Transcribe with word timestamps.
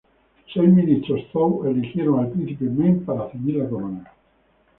Seis 0.51 0.67
ministros 0.67 1.21
Zhou 1.31 1.63
eligieron 1.63 2.19
al 2.21 2.31
príncipe 2.31 2.63
Meng 2.65 3.05
para 3.05 3.29
ceñir 3.29 3.57
la 3.57 3.69
corona. 3.69 4.11